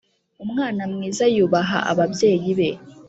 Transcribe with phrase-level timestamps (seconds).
[0.43, 2.69] Umwana mwiza yubaha ababyeyi be